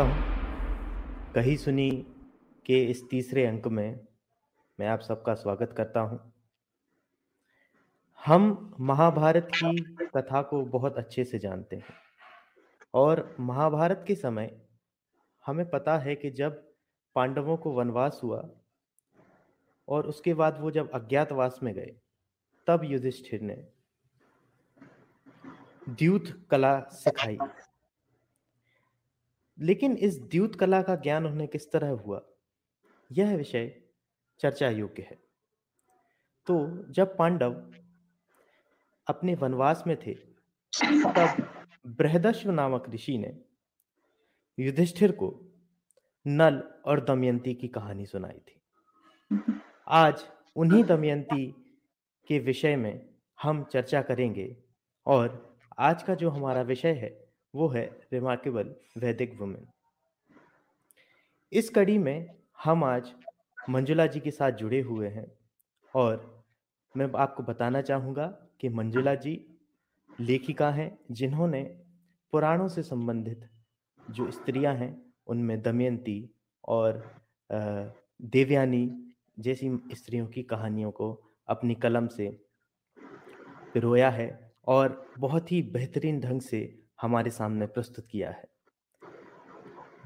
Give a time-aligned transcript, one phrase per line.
[0.00, 1.90] करता हूँ। कही सुनी
[2.66, 4.00] के इस तीसरे अंक में
[4.78, 6.20] मैं आप सबका स्वागत करता हूँ।
[8.20, 9.76] हम महाभारत की
[10.16, 11.94] कथा को बहुत अच्छे से जानते हैं
[12.94, 14.50] और महाभारत के समय
[15.46, 16.62] हमें पता है कि जब
[17.16, 18.42] पांडवों को वनवास हुआ
[19.88, 21.94] और उसके बाद वो जब अज्ञातवास में गए,
[22.66, 23.64] तब युधिष्ठिर ने
[25.88, 27.38] द्यूत कला सिखाई।
[29.60, 32.22] लेकिन इस द्यूत कला का ज्ञान उन्हें किस तरह हुआ?
[33.12, 33.82] यह विषय
[34.38, 35.18] चर्चा योग्य है।
[36.46, 37.72] तो जब पांडव
[39.06, 40.14] अपने वनवास में थे,
[40.84, 41.54] तब
[41.86, 43.44] बृहदश्व नामक ऋषि ने
[44.58, 45.52] युधिष्ठिर को
[46.26, 48.62] नल और दमयंती की कहानी सुनाई थी।
[49.88, 51.54] आज उन्हीं दमयंती
[52.28, 54.56] के विषय में हम चर्चा करेंगे
[55.06, 59.66] और आज का जो हमारा विषय है वो है रिमार्केबल वैदिक वुमेन
[61.52, 62.34] इस कड़ी में
[62.64, 63.12] हम आज
[63.70, 65.26] मंजुला जी के साथ जुड़े हुए हैं
[65.94, 66.44] और
[66.96, 68.26] मैं आपको बताना चाहूँगा
[68.60, 69.46] कि मंजुला जी
[70.20, 71.62] लेखिका हैं जिन्होंने
[72.32, 73.48] पुराणों से संबंधित
[74.10, 76.30] जो स्त्रियाँ हैं, उनमें दमयंती
[76.68, 77.14] और
[78.22, 82.46] देवयानी जैसी स्त्रियों की कहानियों को अपनी कलम से
[83.74, 88.44] पिरोया है और बहुत ही बेहतरीन ढंग से हमारे सामने प्रस्तुत किया है।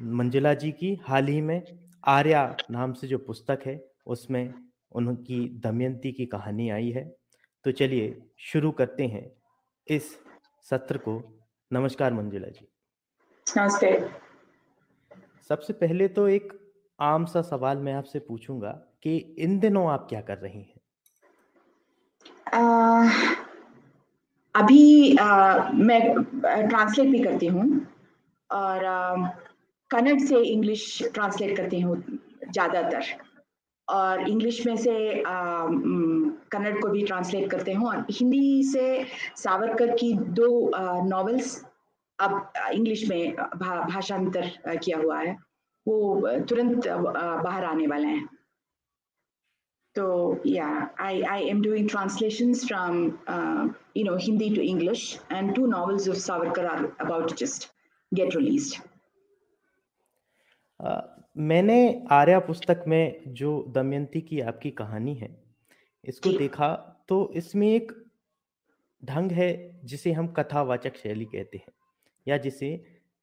[0.01, 1.63] मंजुला जी की हाल ही में
[2.05, 4.55] आर्या नाम से जो पुस्तक है उसमें
[4.93, 7.17] उनकी दमयंती की कहानी आई है।
[7.65, 9.33] तो चलिए शुरू करते हैं
[9.89, 10.19] इस
[10.71, 11.39] सत्र को।
[11.73, 12.69] नमस्कार मंजुला जी।
[13.59, 14.11] नमस्ते।
[15.49, 16.53] सबसे पहले तो एक
[17.01, 18.71] आम सा सवाल मैं आपसे पूछूँगा
[19.03, 20.81] कि इन दिनों आप क्या कर रही हैं?
[24.55, 26.01] अभी आ, मैं
[26.69, 27.65] ट्रांसलेट भी करती हूँ
[28.51, 28.83] और
[29.91, 31.97] कन्नड़ से इंग्लिश ट्रांसलेट करती हूँ
[32.53, 33.05] ज़्यादातर
[33.89, 35.23] और इंग्लिश में से
[36.53, 39.05] कन्नड़ को भी ट्रांसलेट करते हूँ और हिंदी से
[39.37, 40.49] सावरकर की दो
[41.09, 41.65] नॉवेल्स
[42.19, 45.37] अब इंग्लिश में भा, भाषांतर किया हुआ है।
[45.87, 48.29] वो तुरंत बाहर आने वाले हैं।
[49.97, 50.07] तो
[50.47, 50.69] या
[51.01, 53.05] I I am doing translations from
[53.97, 57.71] you know Hindi to English and two novels of Savarkar are about to just
[58.13, 58.83] get released
[61.43, 61.79] मैंने
[62.13, 65.29] आर्या पुस्तक में जो दमयंती की आपकी कहानी है
[66.05, 66.69] इसको देखा
[67.09, 67.93] तो इसमें एक
[69.03, 69.51] ढंग है
[69.85, 71.73] जिसे हम कथावाचक शैली कहते हैं
[72.27, 72.69] या जिसे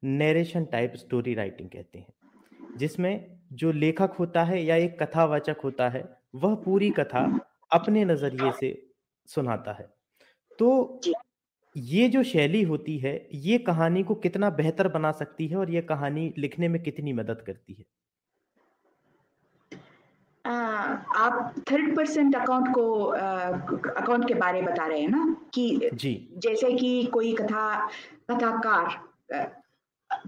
[0.03, 3.13] नरेशन टाइप स्टोरी राइटिंग कहते हैं जिसमें
[3.53, 7.25] जो लेखक होता है या एक कथावाचक होता है वह पूरी कथा
[7.71, 8.69] अपने नज़रिए से
[9.29, 9.87] सुनाता है।
[10.59, 10.99] तो
[11.75, 15.81] ये जो शैली होती है ये कहानी को कितना बेहतर बना सकती है और ये
[15.81, 17.85] कहानी लिखने में कितनी मदद करती है?
[20.45, 20.51] आ,
[21.17, 25.35] आप थर्ड पर्सन अकाउंट को अकाउंट के बारे बता रहे हैं ना?
[25.53, 27.85] कि जी। जैसे कि कोई कथा
[28.31, 28.99] कथाकार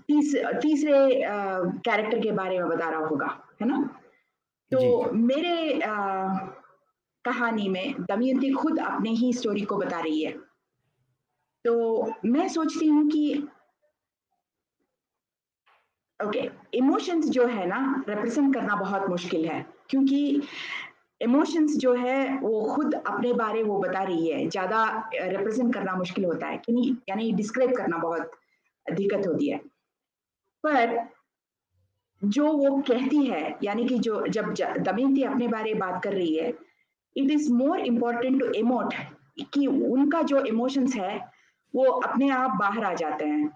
[0.07, 1.21] तीस, तीसरे
[1.85, 3.27] कैरेक्टर के बारे में बता रहा होगा
[3.61, 3.77] है ना?
[4.73, 6.27] तो मेरे आ,
[7.25, 10.31] कहानी में दमयंती खुद अपने ही स्टोरी को बता रही है।
[11.65, 13.47] तो मैं सोचती हूँ कि
[16.19, 20.41] ओके okay, इमोशंस जो है ना रिप्रेजेंट करना बहुत मुश्किल है। क्योंकि
[21.21, 26.25] इमोशंस जो है वो खुद अपने बारे वो बता रही है। ज़्यादा रिप्रेजेंट करना मुश्किल
[26.25, 28.31] होता है। क्योंकि यानी डिस्क्राइब करना बहुत
[28.91, 29.57] दिक्कत होती है।
[30.63, 31.12] पर
[32.25, 36.49] जो वो कहती है यानी कि जो जब दमयंती अपने बारे बात कर रही है
[37.15, 38.93] it is more important to emote
[39.53, 41.17] कि उनका जो इमोशंस है
[41.73, 43.47] वो अपने आप बाहर आ जाते हैं।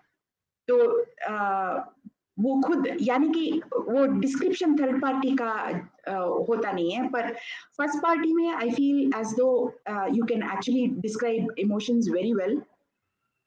[0.68, 0.78] तो
[1.30, 1.74] आ,
[2.40, 6.16] वो खुद यानी कि वो डिस्क्रिप्शन थर्ड पार्टी का आ,
[6.50, 7.34] होता नहीं है पर
[7.78, 9.50] फ़र्स्ट पार्टी में I feel as though
[10.14, 12.62] you can actually describe emotions very well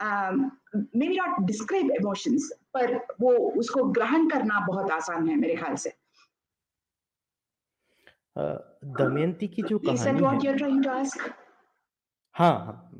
[1.08, 5.92] maybe not describe emotions पर वो उसको ग्रहण करना बहुत आसान है मेरे ख्याल से।
[8.84, 10.38] दमयंती की जो कहानी है
[12.34, 12.90] हाँ,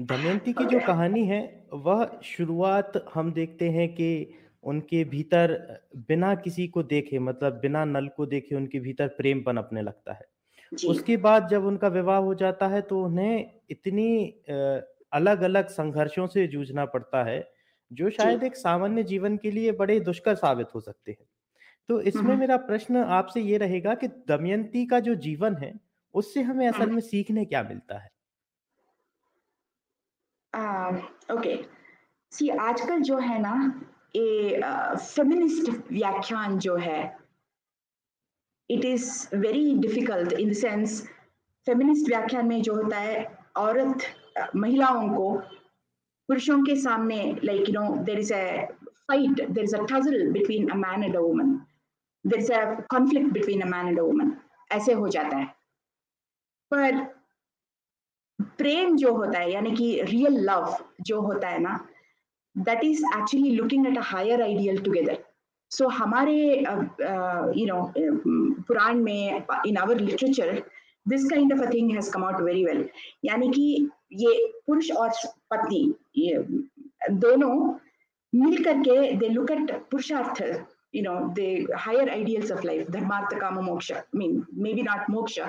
[0.00, 6.68] दमयंती की जो कहानी है वह शुरुआत हम देखते हैं कि उनके भीतर बिना किसी
[6.68, 10.26] को देखे मतलब बिना नल को देखे उनके भीतर प्रेम पनपने लगता है।
[10.88, 14.26] उसके बाद जब उनका विवाह हो जाता है तो उन्हें इतनी
[15.12, 17.51] अलग अलग संघर्षों से जूझना पड़ता है
[17.92, 21.26] जो शायद एक सामान्य जीवन के लिए बड़े दुष्कर साबित हो सकते हैं।
[21.88, 25.72] तो इसमें मेरा प्रश्न आपसे ये रहेगा कि दमयंती का जो जीवन है
[26.14, 28.10] उससे हमें असल में सीखने क्या मिलता है?
[31.30, 31.56] ओके।
[32.32, 33.54] सी आजकल जो है ना
[34.16, 34.60] ए
[34.96, 37.00] फेमिनिस्ट व्याख्यान जो है
[38.70, 41.02] it is very difficult in the sense
[41.66, 43.24] feminist व्याख्यान में जो होता है
[43.56, 44.02] औरत
[44.56, 45.34] महिलाओं को
[46.28, 48.42] पुरुषों के सामने like you know there is a
[49.06, 51.66] fight, there is a tussle between a man and a woman.
[52.24, 54.30] There is a conflict between a man and a woman.
[54.72, 55.46] ऐसे हो जाता है।
[56.70, 57.00] पर
[58.58, 60.76] प्रेम जो होता है, यानी कि रियल लव
[61.06, 61.78] जो होता है ना
[62.56, 65.18] that is actually looking at a higher ideal together
[65.70, 66.36] so हमारे
[67.58, 67.92] यू नो
[68.68, 70.62] पुराण में in our literature
[71.08, 72.88] this kind of a thing has come out very well
[73.24, 73.66] यानी कि
[74.24, 74.34] ये
[74.66, 75.10] पुरुष और
[75.50, 75.82] पत्नी
[76.16, 76.44] ये
[77.24, 77.54] दोनों
[78.34, 80.42] मिल करके they look at purushartha
[80.96, 84.32] you know the higher ideals of life dharmartha kama moksha i mean
[84.64, 85.46] maybe not moksha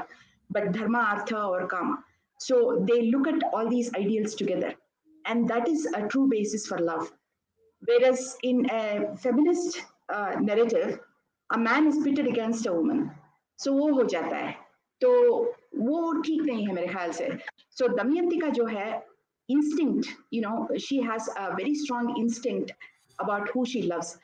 [0.50, 1.95] but dharma artha or kama
[2.39, 4.71] so they look at all these ideals together
[5.25, 7.12] and that is a true basis for love
[7.81, 8.83] whereas in a
[9.25, 11.00] feminist uh, narrative
[11.50, 13.01] a man is pitted against a woman
[13.59, 14.51] so wo ho jata hai
[15.01, 15.09] तो
[15.77, 17.27] वो ठीक नहीं है मेरे ख्याल से
[17.77, 18.86] सो so, Damayanti का जो है
[19.50, 22.72] instinct you know she has a very strong instinct
[23.19, 24.18] about who she loves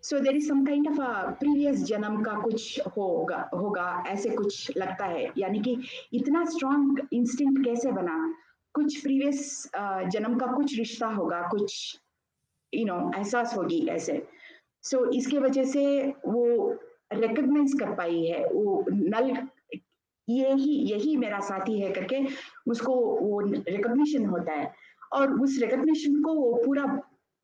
[0.00, 4.60] so there is some kind of a previous janam ka kuch hoga hoga aise kuch
[4.82, 5.74] lagta hai yani ki
[6.20, 8.20] itna strong instinct kaise bana
[8.74, 9.70] कुछ previous
[10.12, 11.72] जन्म का कुछ रिश्ता होगा कुछ
[12.74, 14.22] you know एहसास होगी ऐसे
[14.82, 15.84] सो so, इसके वजह से
[16.26, 16.44] वो
[17.12, 19.30] रिकग्नाइज कर पाई है वो नल
[20.30, 22.24] यही यही मेरा साथी है करके
[22.70, 24.72] उसको वो रिकग्निशन होता है।
[25.12, 26.84] और उस रिकग्निशन को वो पूरा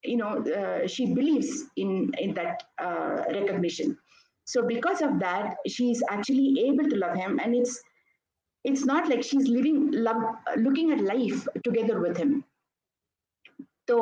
[0.02, 1.90] you know she believes in
[2.20, 2.62] in that
[3.36, 3.94] recognition
[4.46, 7.80] so because of that she is actually able to love him and it's
[8.64, 10.20] it's not like she is living love
[10.58, 12.40] looking at life together with him
[13.88, 13.98] तो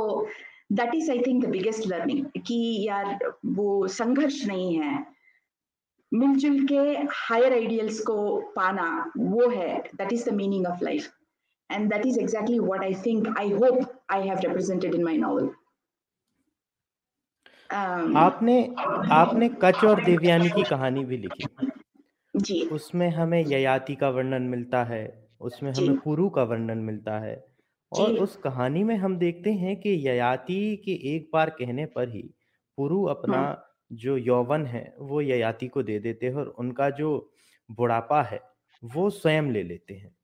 [0.72, 4.94] that is I think the biggest learning कि यार वो संघर्ष नहीं है।
[6.14, 6.78] मिलजुल के
[7.12, 8.16] higher ideals को
[8.56, 11.08] पाना वो है that is the meaning of life
[11.70, 15.50] and that is exactly what I think I hope I have represented in my novel
[18.16, 18.74] आपने
[19.12, 21.46] आपने कच और देवयानी की कहानी भी लिखी।
[22.36, 27.34] जी। उसमें हमें ययाति का वर्णन मिलता है उसमें हमें पुरु का वर्णन मिलता है।
[27.92, 32.22] और उस कहानी में हम देखते हैं कि ययाति के एक बार कहने पर ही
[32.78, 37.10] पुरु अपना हाँ। जो यौवन है वो ययाति को दे देते हैं और उनका जो
[37.70, 38.40] बुढ़ापा है
[38.82, 40.14] वो स्वयं ले लेते हैं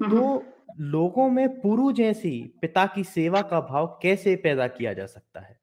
[0.00, 0.44] तो
[0.80, 5.60] लोगों में पुरु जैसी पिता की सेवा का भाव कैसे पैदा किया जा सकता है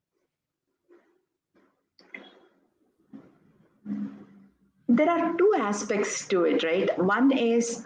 [4.90, 7.86] there are two aspects to it right one is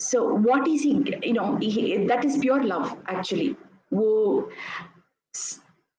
[0.00, 0.92] so what is he
[1.22, 3.56] you know he, that is pure love actually
[3.92, 4.50] वो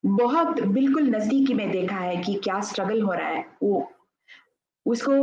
[0.06, 3.92] बहुत बिल्कुल नजदीकी में देखा है कि क्या स्ट्रगल हो रहा है। वो,
[4.86, 5.14] उसको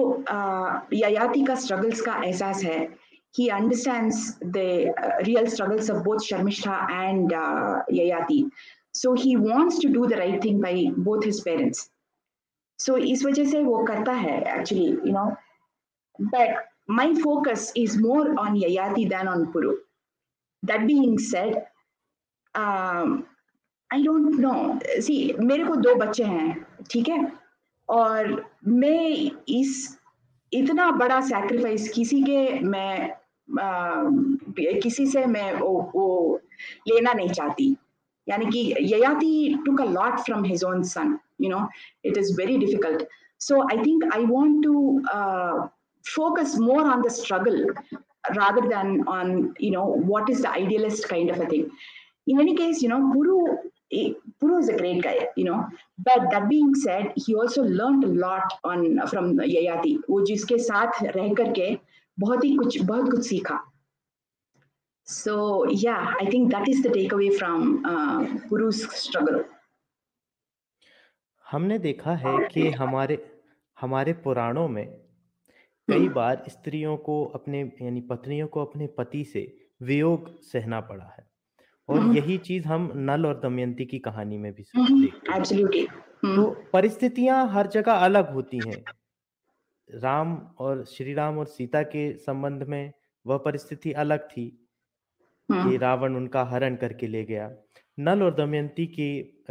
[0.96, 2.79] ययाति का स्ट्रगल्स का एहसास है
[3.38, 4.12] he understand
[4.46, 4.56] the
[5.26, 7.32] real struggles of both Sharmishtha and
[7.93, 8.44] Yayati.
[8.94, 11.90] So he wants to do the right thing by both his parents
[12.79, 15.24] so इस वजह से वो करता है actually you know
[16.19, 19.72] but my focus is more on Yayati than on Puru
[20.62, 21.65] that being set
[23.93, 27.32] I don't know see मेरे को दो बच्चे हैं ठीक है?
[27.89, 29.99] और मैं इस
[30.53, 33.11] इतना बड़ा सैक्रिफाइस किसी के मैं
[33.61, 34.05] आ,
[34.82, 36.41] किसी से मैं वो, वो
[36.89, 37.77] लेना नहीं चाहती।
[38.29, 41.67] यानी कि Yayati took a lot from his own son you know
[42.05, 43.06] it is very difficult
[43.49, 44.75] so I think I want to
[46.05, 47.58] focus more on the struggle
[48.37, 49.29] rather than on
[49.65, 51.69] you know what is the idealist kind of a thing.
[52.27, 53.37] In any case you know guru
[53.93, 55.69] Puru is a great guy, you know.
[55.99, 61.03] But that being said, he also learned a lot on from Yayati, वो जिसके साथ
[61.17, 61.79] रह करके
[62.19, 63.58] बहुत ही कुछ बहुत कुछ सीखा.
[65.05, 69.44] So yeah, I think that is the takeaway from uh, Puru's struggle.
[71.51, 73.19] हमने देखा है कि हमारे
[73.81, 74.87] हमारे पुराणों में
[75.89, 79.43] कई बार स्त्रियों को अपने यानी पत्नियों को अपने पति से
[79.82, 81.31] वियोग सहना पड़ा है
[81.89, 85.86] और हम्म। यही चीज़ हम नल और दमयंती की कहानी में भी हम्म, देखते हैं।
[86.36, 88.84] तो परिस्थितियाँ हर जगह अलग होती हैं।
[89.94, 92.93] राम और श्री राम और सीता के संबंध में
[93.27, 94.69] वह परिस्थिति अलग थी
[95.51, 97.56] कि हम्म। रावण उनका हरण करके ले गया।
[97.98, 99.43] नल और दमयंती की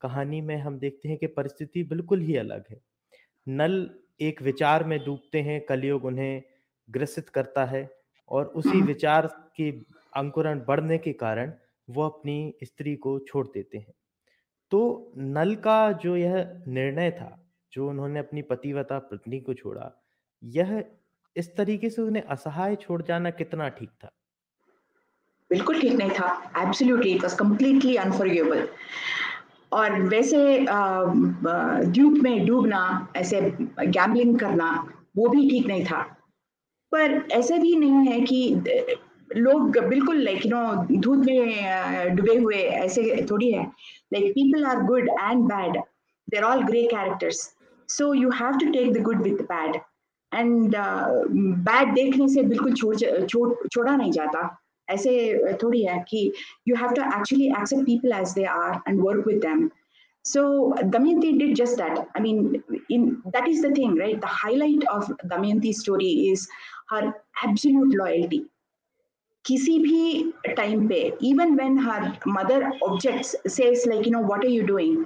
[0.00, 2.80] कहानी में हम देखते हैं कि परिस्थिति बिल्कुल ही अलग है।
[3.48, 3.90] नल
[4.20, 6.42] एक विचार में डूबते हैं कलयुग उन्हें
[6.90, 7.90] ग्रसित करता है
[8.28, 11.52] और उसी विचार की अंकुरण बढ़ने के कारण
[11.90, 13.94] वो अपनी स्त्री को छोड़ देते हैं।
[14.70, 20.04] तो नल का जो यह निर्णय था, जो उन्होंने अपनी पतिव्रता पत्नी को छोड़ा,
[20.44, 20.84] यह
[21.36, 24.10] इस तरीके से उन्हें असहाय छोड़ जाना कितना ठीक था?
[25.50, 28.68] बिल्कुल ठीक नहीं था। Absolutely it was completely unforgivable.
[29.72, 30.58] और वैसे
[31.90, 33.40] ड्यूब में डूबना, ऐसे
[33.86, 36.02] गैम्बलिंग करना, वो भी ठीक नहीं था।
[36.92, 38.54] पर ऐसे भी नहीं है कि
[39.36, 43.64] लोग बिल्कुल लाइक यू नो धूध में डूबे हुए ऐसे थोड़ी है।
[44.12, 45.76] Like people are good and bad
[46.28, 47.48] they are all grey characters
[47.88, 49.76] so you have to take the good with bad
[50.32, 50.74] and
[51.68, 52.96] bad देखने से बिल्कुल छोड़,
[53.66, 54.58] छोड़ा नहीं जाता।
[54.88, 56.32] ऐसे थोड़ी है कि
[56.68, 59.68] you have to actually accept people as they are and work with them
[60.24, 60.42] so
[60.82, 65.12] Damayanti did just that I mean in that is the thing right the highlight of
[65.26, 66.46] Damayanti story is
[66.92, 67.06] her
[67.48, 68.44] absolute loyalty
[69.45, 74.51] किसी भी time पे even when her mother objects says like you know what are
[74.51, 75.05] you doing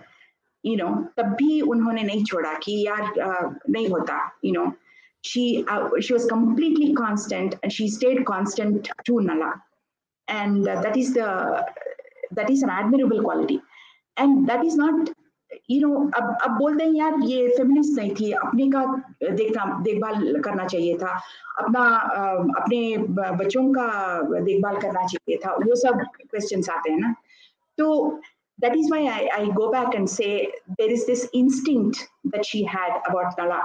[0.65, 4.71] you know तब भी उन्होंने नहीं छोड़ा कि यार uh, नहीं होता you know
[5.23, 9.49] she uh, she was completely constant and she stayed constant to nala
[10.27, 11.27] and uh, that is the
[12.31, 13.61] that is an admirable quality
[14.17, 15.11] and that is not
[15.70, 18.84] you know अब अब बोलते हैं यार ये feminist नहीं थी अपने का
[19.22, 21.12] देखना देखभाल करना चाहिए था
[21.64, 21.84] अपना
[22.60, 22.80] अपने
[23.42, 23.88] बच्चों का
[24.40, 27.14] देखभाल करना चाहिए था वो सब क्वेश्चंस आते हैं ना
[27.78, 28.20] तो
[28.58, 32.62] that is why I, I go back and say there is this instinct that she
[32.64, 33.60] had about Nala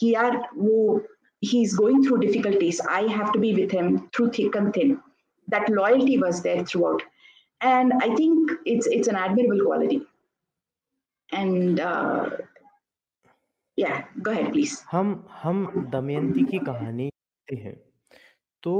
[0.00, 1.00] कि यार वो
[1.42, 4.98] he is going through difficulties I have to be with him through thick and thin
[5.48, 7.02] that loyalty was there throughout
[7.60, 10.00] and I think it's it's an admirable quality
[11.32, 12.30] and uh,
[13.76, 14.84] yeah go ahead please.
[14.92, 17.10] हम हम दमयंती की कहानी
[17.48, 17.74] हैं।
[18.62, 18.74] तो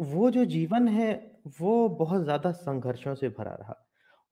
[0.00, 1.12] वो जो जीवन है
[1.60, 3.82] वो बहुत ज़्यादा संघर्षों से भरा रहा।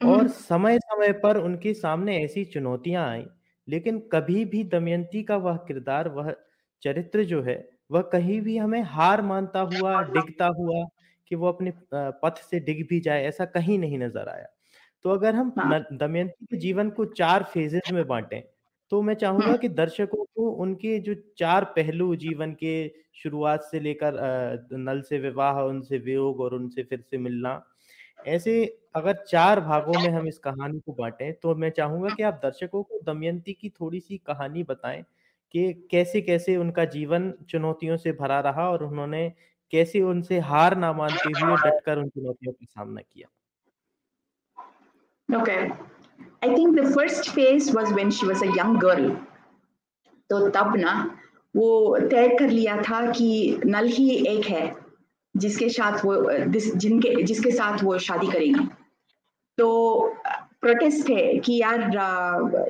[0.00, 3.24] और समय-समय पर उनके सामने ऐसी चुनौतियाँ आई
[3.68, 6.34] लेकिन कभी भी दमयंती का वह किरदार वह
[6.82, 7.56] चरित्र जो है
[7.92, 10.84] वह कहीं भी हमें हार मानता हुआ, डिगता हुआ
[11.30, 14.46] कि वो अपने पथ से डिग भी जाए ऐसा कहीं नहीं नज़र आया।
[15.04, 18.42] तो अगर हम हाँ। दमयंती के जीवन को चार फेजेज़ में बाँटें,
[18.92, 22.72] तो मैं चाहूँगा हुँ। कि दर्शकों को उनके जो चार पहलू जीवन के
[23.14, 24.14] शुरुआत से लेकर
[24.74, 27.62] नल से विवाह, उनसे वियोग और उनसे फिर से मिलना,
[28.26, 28.64] ऐसे
[28.96, 32.82] अगर चार भागों में हम इस कहानी को बाँटें, तो मैं चाहूँगा कि आप दर्शकों
[32.84, 35.02] को दमयंती की थोड़ी-सी कहानी बताएँ
[35.54, 39.28] कि कैसे-कैसे उनका जीवन चुनौतियों से भरा रहा और उन्होंने
[39.72, 43.28] कैसे उनसे हार ना मानते हुए डटकर उन चुनौतियों का सामना किया?
[45.28, 45.72] Okay.
[46.42, 49.04] I think the first phase was when she was a young girl.
[50.30, 51.18] तो तब ना,
[51.56, 54.76] वो तय कर लिया था कि नल ही एक है,
[55.36, 56.14] जिसके साथ वो
[56.76, 58.68] जिनके, जिसके साथ वो शादी करेगी।
[59.58, 59.68] तो
[60.60, 61.80] प्रोटेस्ट थे कि यार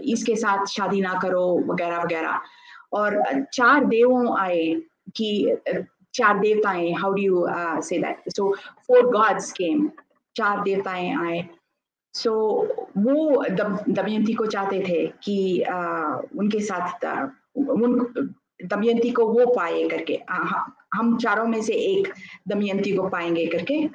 [0.05, 2.41] इसके साथ शादी ना करो, वगैरह वगैरह।
[2.93, 3.23] और
[3.55, 4.75] चार देवों आए
[5.17, 5.57] कि,
[6.15, 7.47] चार देवताएँ how do you
[7.83, 8.55] say that so
[8.87, 9.91] four gods came
[10.37, 11.49] चार देवताएँ आए।
[12.15, 13.45] सो so, वो
[13.89, 16.05] दमयंती को चाहते थे कि आ,
[16.37, 17.05] उनके साथ
[17.57, 18.15] उन
[18.65, 22.13] दमयंती को वो पाए करके आ, हम चारों में से एक
[22.49, 23.87] दमयंती को पाएँगे करके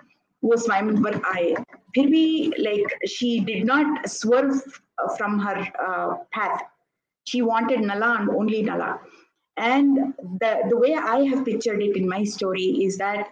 [0.44, 1.54] वो स्वयं पर आए।
[1.96, 4.54] फिर भी like she did not swerve
[5.08, 5.72] from her
[7.42, 9.00] wanted nala and only nala.
[9.58, 9.98] And
[10.40, 13.28] the the way i have pictured it in my story is that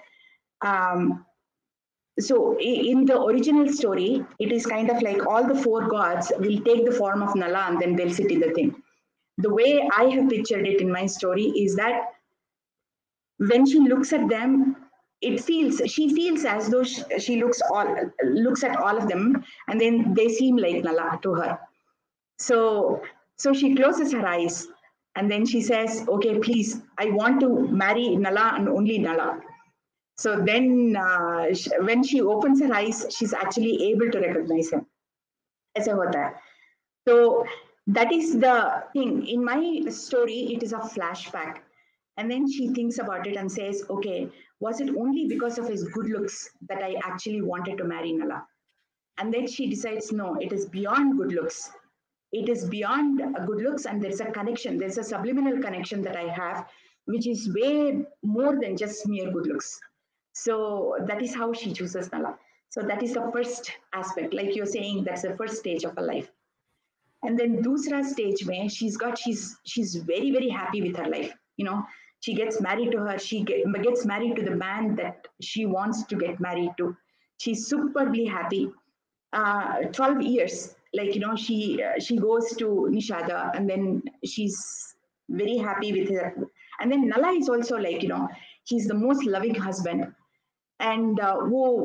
[0.66, 1.26] um,
[2.20, 6.60] so in the original story, it is kind of like all the four gods will
[6.62, 8.76] take the form of Nala and then they'll sit in the thing.
[9.38, 12.14] The way I have pictured it in my story is that
[13.38, 14.76] when she looks at them,
[15.22, 17.88] it feels she feels as though she, she looks all
[18.24, 21.60] looks at all of them and then they seem like Nala to her.
[22.40, 23.02] So
[23.36, 24.68] so she closes her eyes
[25.16, 29.40] and then she says, "Okay, please, I want to marry Nala and only Nala."
[30.17, 31.47] So then, uh,
[31.81, 34.87] when she opens her eyes, she's actually able to recognize him.
[35.77, 36.35] ऐसे होता है.
[37.09, 37.47] So
[37.87, 39.27] that is the thing.
[39.27, 41.63] In my story, it is a flashback.
[42.19, 45.85] And then she thinks about it and says, okay, was it only because of his
[45.85, 48.47] good looks that I actually wanted to marry Nala?
[49.19, 51.71] And then she decides, no, it is beyond good looks.
[52.33, 56.29] It is beyond good looks, and there's a connection, there's a subliminal connection that I
[56.29, 56.67] have,
[57.07, 59.79] which is way more than just mere good looks.
[60.44, 62.38] So that is how she chooses Nala.
[62.70, 64.34] So that is the first aspect.
[64.34, 66.30] Like you're saying, that's the first stage of her life.
[67.24, 71.34] And then dusra stage where she's got she's she's very, very happy with her life.
[71.58, 71.84] You know,
[72.20, 76.04] she gets married to her, she get, gets married to the man that she wants
[76.04, 76.96] to get married to.
[77.40, 78.72] she's superbly happy.
[79.34, 84.96] Uh, 12 years, like, you know, she, uh, she goes to Nishada and then she's
[85.30, 86.34] very happy with her.
[86.80, 88.28] And then Nala is also like, you know,
[88.66, 90.14] he's the most loving husband.
[90.82, 91.76] And uh, वो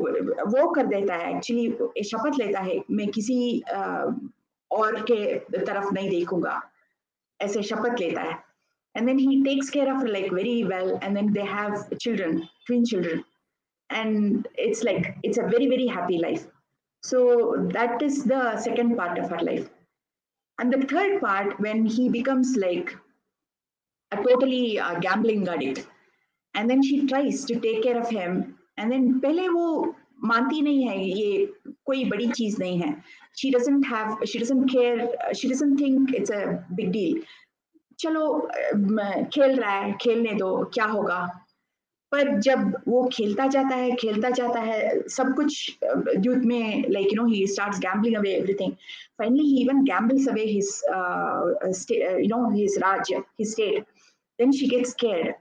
[0.55, 4.13] वो कर देता है actually शपथ लेता है मैं किसी uh,
[4.71, 6.61] और के तरफ़ नहीं देखूँगा
[7.41, 8.41] ऐसे शपथ लेता है
[8.95, 12.47] and then he takes care of her like very well and then they have children
[12.67, 13.23] twin children
[13.89, 16.45] and it's like it's a very very happy life
[17.03, 19.69] so that is the second part of her life
[20.59, 22.95] and the third part when he becomes like
[24.11, 25.87] a totally uh, gambling addict
[26.53, 30.87] and then she tries to take care of him and then पहले वो मानती नहीं
[30.87, 31.45] है ये
[31.85, 32.95] कोई बड़ी चीज़ नहीं है
[33.37, 37.21] she doesn't have she doesn't care she doesn't think it's a big deal
[37.99, 38.27] चलो
[39.33, 41.21] खेल रहा है खेलने दो क्या होगा
[42.11, 45.79] पर जब वो खेलता जाता है खेलता जाता है सब कुछ
[46.25, 46.83] youth में
[47.29, 48.75] he starts gambling away everything
[49.17, 53.83] finally he even gambles away his uh, state, uh, you know his raj his state
[54.39, 55.33] then she gets scared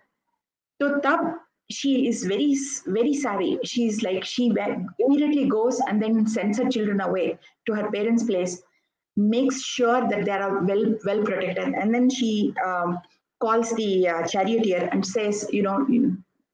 [0.80, 1.40] तो तब
[1.71, 2.55] she is very
[2.87, 4.53] very savvy she's like she
[4.99, 8.61] immediately goes and then sends her children away to her parents place
[9.17, 12.97] makes sure that they are well well protected and then she um,
[13.41, 15.85] calls the uh, charioteer and says you know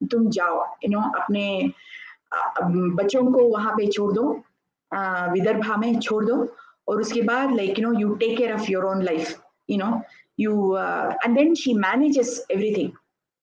[0.10, 1.74] tum jao you know apne
[2.98, 4.24] बच्चों को वहां पे छोड़ दो
[5.33, 6.36] विदर्भा में छोड़ दो
[6.88, 9.36] और उसके बाद like you know you take care of your own life
[9.69, 9.91] you know
[10.38, 12.93] you uh, and then she manages everything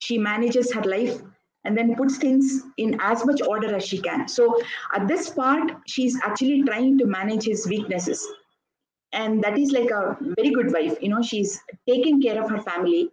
[0.01, 1.21] she manages her life
[1.66, 4.28] and then puts things in as much order as she can.
[4.28, 4.62] So
[4.94, 8.26] at this part, she's actually trying to manage his weaknesses.
[9.12, 10.98] And that is like a very good wife.
[11.02, 13.10] You know, she's taking care of her family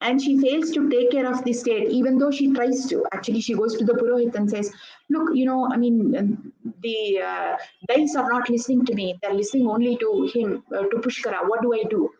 [0.00, 3.04] and she fails to take care of the state, even though she tries to.
[3.12, 4.70] Actually, she goes to the Purohit and says,
[5.08, 7.56] Look, you know, I mean, the uh,
[7.88, 9.18] guys are not listening to me.
[9.22, 11.48] They're listening only to him, uh, to Pushkara.
[11.48, 12.10] What do I do?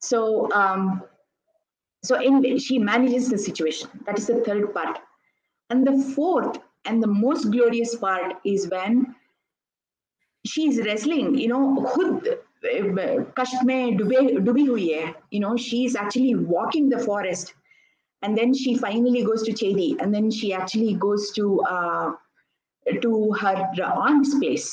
[0.00, 1.02] So, um,
[2.02, 3.90] so in, she manages the situation.
[4.06, 5.00] That is the third part.
[5.69, 9.15] And the fourth and the most glorious part is when
[10.45, 15.83] she is wrestling, you know, khud कष्ट में डूबे डूबी हुई है you know she
[15.85, 17.53] is actually walking the forest
[18.21, 22.11] and then she finally goes to Chedi and then she actually goes to uh,
[23.01, 23.55] to her
[23.85, 24.69] aunt's place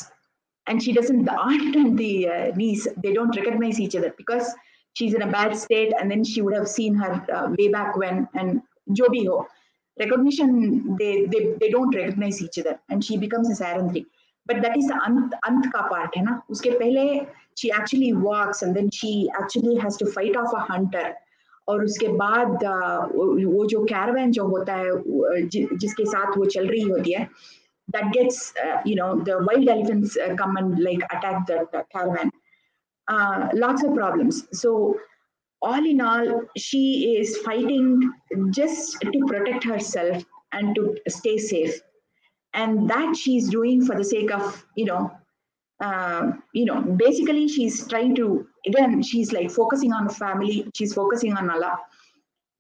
[0.67, 4.55] and she doesn't the aunt and the uh, niece they don't recognize each other because
[4.95, 7.97] she's in a bad state and then she would have seen her uh, way back
[7.97, 8.63] when and
[9.01, 9.41] jo bhi ho
[9.99, 14.05] recognition they, they they don't recognize each other and she becomes a sarandri
[14.47, 17.27] but that is the ant, ant ka part hai na uske pehle
[17.61, 21.09] she actually walks and then she actually has to fight off a hunter
[21.69, 22.63] और उसके बाद
[23.55, 25.43] वो जो Caravan जो होता है
[25.83, 27.29] जिसके साथ वो चल रही होती है
[27.93, 31.85] that gets uh, you know the wild elephants uh, come and like attack the, the
[31.95, 32.31] caravan
[33.09, 34.75] uh, lots of problems so
[35.62, 38.12] all in all, she is fighting
[38.52, 41.80] just to protect herself and to stay safe.
[42.54, 45.12] And that she's doing for the sake of, you know,
[45.82, 51.34] uh, you know, basically she's trying to, again, she's like focusing on family, she's focusing
[51.34, 51.78] on Allah.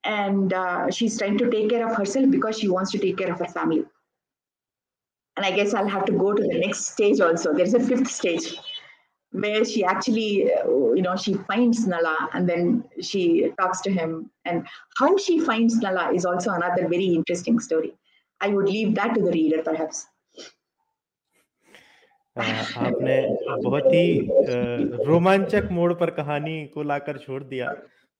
[0.03, 3.31] And uh, she's trying to take care of herself because she wants to take care
[3.31, 3.85] of her family.
[5.37, 7.53] And I guess I'll have to go to the next stage also.
[7.53, 8.57] There's a fifth stage
[9.41, 14.29] where she actually, uh, you know, she finds Nala and then she talks to him.
[14.45, 14.67] And
[14.97, 17.93] how she finds Nala is also another very interesting story.
[18.41, 20.07] I would leave that to the reader, perhaps.
[22.37, 23.15] आपने
[23.63, 24.27] बहुत ही
[25.07, 27.69] रोमांचक मोड़ पर कहानी को लाकर छोड़ दिया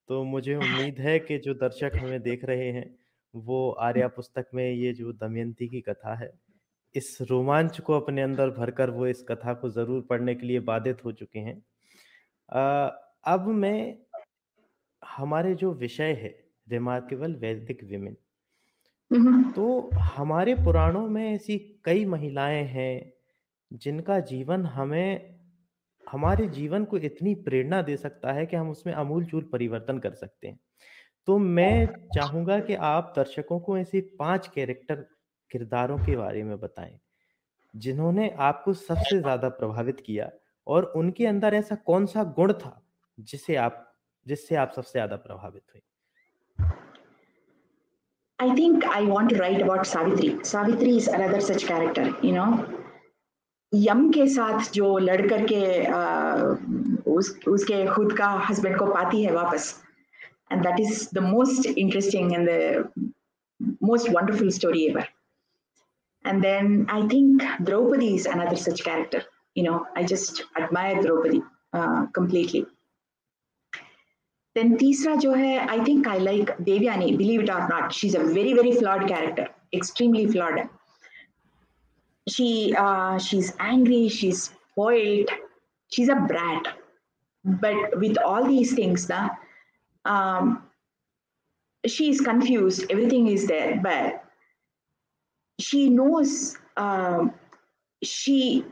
[0.07, 2.85] तो मुझे उम्मीद है कि जो दर्शक हमें देख रहे हैं
[3.35, 6.31] वो आर्या पुस्तक में ये जो दमयंती की कथा है
[6.95, 11.03] इस रोमांच को अपने अंदर भरकर वो इस कथा को ज़रूर पढ़ने के लिए बाधित
[11.05, 11.55] हो चुके हैं।
[13.27, 13.97] अब मैं
[15.01, 16.35] हमारे जो विषय है
[16.67, 18.15] रिमार्केबल वैदिक विमेन
[19.51, 23.13] तो हमारे पुराणों में ऐसी कई महिलाएँ हैं
[23.71, 25.35] जिनका जीवन हमें
[26.07, 30.13] हमारे जीवन को इतनी प्रेरणा दे सकता है कि हम उसमें अमूल चूल परिवर्तन कर
[30.13, 30.59] सकते हैं।
[31.27, 35.05] तो मैं चाहूँगा कि आप दर्शकों को ऐसे पाँच कैरेक्टर
[35.51, 36.99] किरदारों के बारे में बताएँ
[37.73, 40.29] जिन्होंने आपको सबसे ज़्यादा प्रभावित किया
[40.67, 42.79] और उनके अंदर ऐसा कौन सा गुण था
[43.17, 43.81] जिसे आप
[44.25, 45.81] जिससे आप सबसे ज़्यादा प्रभावित हुए
[48.39, 50.29] I think I want to write about Savitri.
[50.43, 52.47] Savitri is another such character, you know.
[53.73, 56.01] यम के साथ जो लड़कर के आ,
[57.07, 59.73] उस उसके खुद का हस्बैंड को पाती है वापस
[60.51, 63.13] and that is the most interesting and the
[63.83, 65.07] most wonderful story ever
[66.24, 69.22] And then I think Draupadi is another such character.
[69.54, 72.66] You know, I just admire Draupadi uh, completely.
[74.54, 77.92] Then तीसरा जो है, I think I like Devyani, believe it or not.
[77.92, 80.68] She's a very, very flawed character, extremely flawed.
[82.28, 85.30] She, uh, she's angry, she's spoiled,
[85.90, 86.76] she's a brat.
[87.44, 89.30] But with all these things, na,
[90.04, 90.64] um,
[91.86, 94.23] she is confused, everything is there, but
[95.58, 97.34] she knows, um,
[98.02, 98.64] she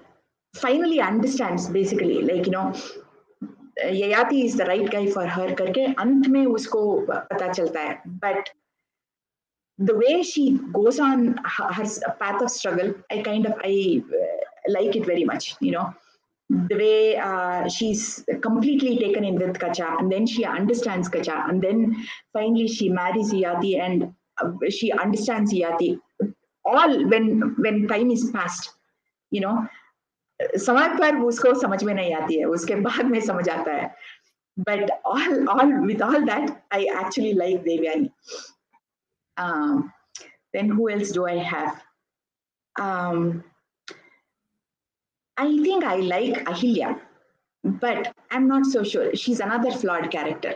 [0.54, 2.72] finally understands basically, like, you know,
[3.84, 8.50] Yayati is the right guy for her करके अंत में उसको पता चलता है but
[9.78, 11.84] the way she goes on her, her
[12.18, 15.94] path of struggle I kind of I uh, like it very much you know
[16.50, 21.62] the way uh, she's completely taken in with Kacha and then she understands Kacha and
[21.62, 26.00] then finally she marries Yati and uh, she understands Yati
[26.64, 28.72] all when when time is past
[29.30, 29.56] you know
[30.40, 33.94] समय पर उसको समझ में नहीं आती है उसके बाद में समझ आता है
[34.66, 38.10] but all all with all that i actually like devyani
[39.36, 39.92] um,
[40.52, 41.82] then who else do i have
[42.86, 43.44] um,
[45.36, 46.88] i think i like ahilya
[47.84, 50.54] but i'm not so sure she's another flawed character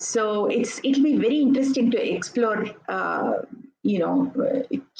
[0.00, 3.34] so it's it'll be very interesting to explore uh,
[3.83, 4.31] you know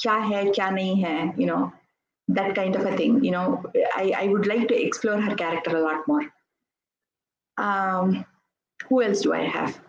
[0.02, 1.72] kya hai kya nahi hai you know
[2.34, 3.22] that kind of a thing.
[3.24, 3.62] You know,
[3.94, 6.22] I, I would like to explore her character a lot more.
[7.58, 8.24] Um,
[8.88, 9.80] who else do I have?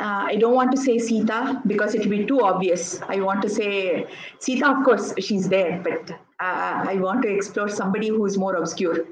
[0.00, 3.00] Uh, I don't want to say Sita because it will be too obvious.
[3.02, 4.06] I want to say
[4.40, 9.06] Sita, of course, she's there, but uh, I want to explore somebody who's more obscure.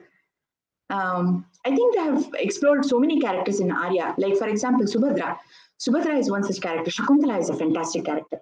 [0.93, 4.15] Um, I think they have explored so many characters in Arya.
[4.19, 5.39] Like, for example, Subhadra.
[5.81, 6.91] Subhadra is one such character.
[6.91, 8.41] Shakuntala is a fantastic character.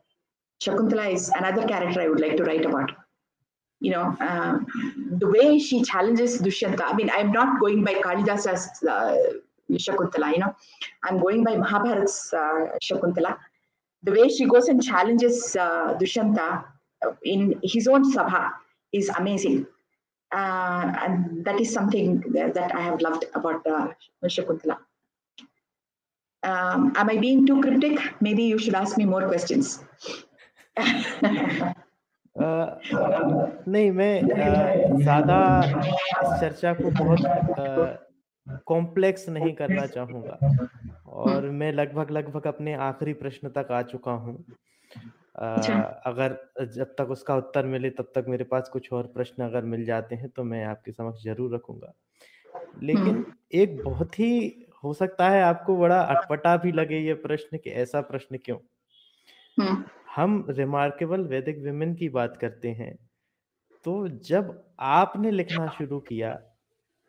[0.63, 2.91] Shakuntala is another character I would like to write about.
[3.81, 4.67] You know, um,
[5.23, 6.83] the way she challenges Dushyanta.
[6.83, 9.17] I mean, I'm not going by Kalidasa's uh,
[9.73, 10.55] Shakuntala, you know,
[11.05, 13.39] I'm going by Mahabharat's uh, Shakuntala.
[14.03, 16.65] The way she goes and challenges uh, Dushyanta
[17.25, 18.51] in his own sabha
[18.93, 19.67] is amazing.
[20.33, 23.89] Uh, and that is something that, that, I have loved about uh,
[24.25, 24.79] Shakuntala.
[26.43, 27.99] Um, am I being too cryptic?
[28.21, 29.81] Maybe you should ask me more questions.
[33.69, 34.15] नहीं मैं
[35.03, 38.07] ज़्यादा इस चर्चा को बहुत
[38.67, 40.39] complex नहीं करना चाहूँगा
[41.07, 44.45] और मैं लगभग लगभग अपने आखिरी प्रश्न तक आ चुका हूँ
[45.35, 46.37] अच्छा। अगर
[46.69, 50.15] जब तक उसका उत्तर मिले तब तक मेरे पास कुछ और प्रश्न अगर मिल जाते
[50.17, 51.93] हैं तो मैं आपके समक्ष ज़रूर रखूँगा।
[52.83, 54.31] लेकिन एक बहुत ही
[54.85, 58.59] हो सकता है आपको बड़ा अटपटा भी लगे ये प्रश्न कि ऐसा प्रश्न क्यों?
[60.11, 62.95] हम रिमार्केबल वैदिक विमेन की बात करते हैं
[63.85, 64.53] तो जब
[64.91, 66.35] आपने लिखना शुरू किया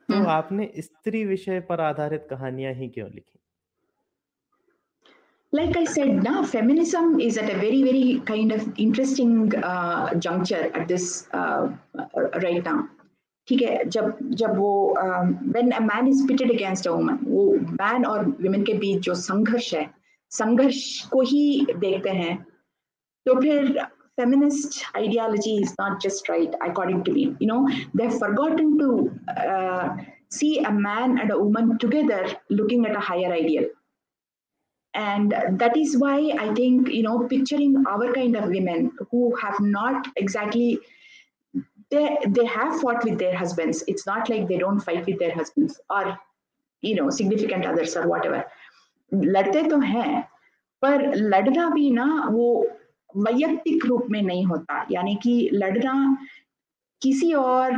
[0.10, 3.41] तो आपने स्त्री विषय पर आधारित कहानियाँ ही क्यों लिखी?
[5.53, 10.71] like I said, now feminism is at a very, very kind of interesting uh, juncture
[10.75, 11.69] at this uh,
[12.43, 12.89] right now.
[13.49, 17.45] ठीक है जब जब वो when a man is pitted against a woman वो
[17.81, 19.87] मैन और वुमेन के बीच जो संघर्ष है
[20.39, 20.81] संघर्ष
[21.13, 22.35] को ही देखते हैं
[23.27, 23.35] So
[24.17, 27.35] feminist ideology is not just right, according to me.
[27.41, 28.91] You know, they've forgotten to
[29.37, 29.97] uh,
[30.29, 33.65] see a man and a woman together looking at a higher ideal.
[34.95, 39.61] And that is why I think, you know, picturing our kind of women who have
[39.61, 40.79] not exactly
[41.91, 43.85] they they have fought with their husbands.
[43.87, 46.19] It's not like they don't fight with their husbands or
[46.83, 48.45] you know significant others or whatever.
[49.15, 50.23] लड़ते तो हैं
[50.83, 52.47] पर लड़ना भी ना वो
[53.17, 55.95] वैयक्तिक रूप में नहीं होता यानी कि लड़ना
[57.03, 57.73] किसी और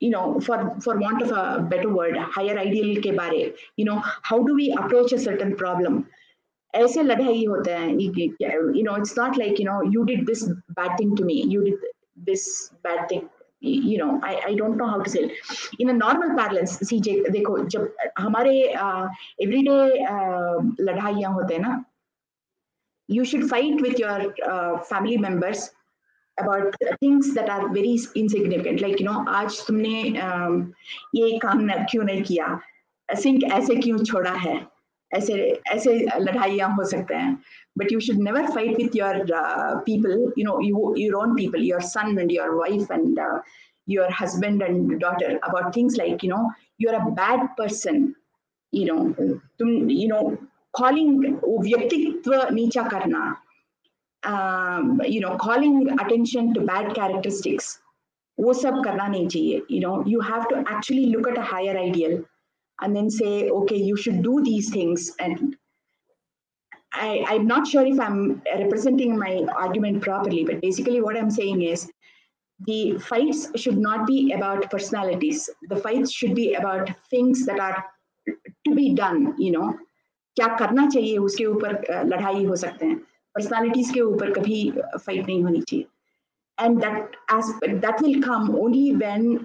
[0.00, 4.00] you know for for want of a better word higher ideal के बारे you know
[4.22, 6.04] how do we approach a certain problem?
[6.74, 7.88] ऐसे लड़ाई होते हैं
[8.76, 11.64] you know it's not like you know you did this bad thing to me you
[11.64, 11.74] did
[12.28, 13.28] this bad thing
[13.60, 15.32] you know I, I don't know how to say it.
[15.78, 18.54] In a normal parlance see देखो जब हमारे
[19.42, 20.06] everyday
[20.80, 21.84] लड़ाइयाँ होते हैं ना
[23.08, 25.70] you should fight with your family members
[26.38, 30.72] about things that are very insignificant like you know आज तुमने um,
[31.14, 32.60] ये काम क्यों नहीं किया
[33.22, 34.54] सिंक ऐसे क्यों छोड़ा है
[35.14, 35.34] ऐसे
[35.72, 37.38] ऐसे लड़ाइयाँ हो सकते हैं
[37.76, 41.60] but you should never fight with your uh, people you know you, your own people
[41.60, 43.40] your son and your wife and uh,
[43.86, 48.14] your husband and daughter about things like you know you're a bad person
[48.72, 49.12] you know
[49.58, 50.36] तुम you know
[50.74, 53.34] calling व्यक्तित्व नीचा करना
[54.23, 57.77] um, you know calling attention to bad characteristics
[58.39, 61.77] वो सब करना नहीं चाहिए you know you have to actually look at a higher
[61.83, 62.19] ideal
[62.79, 65.55] and then say okay you should do these things and
[66.93, 71.61] I, I'm not sure if I'm representing my argument properly, but basically what I'm saying
[71.61, 71.91] is
[72.65, 75.49] the fights should not be about personalities.
[75.69, 77.85] The fights should be about things that are
[78.27, 79.73] to be done, you know.
[80.35, 82.99] क्या करना चाहिए उसके ऊपर लड़ाई हो सकते हैं
[83.34, 85.86] personalities के ऊपर कभी फाइट नहीं होनी चाहिए।
[86.58, 89.36] And that aspect that will come only when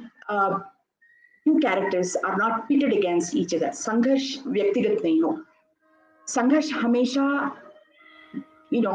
[1.46, 5.38] two characters are not pitted against each other संघर्ष व्यक्तिगत नहीं हो।
[6.28, 7.26] संघर्ष हमेशा
[8.74, 8.92] यू नो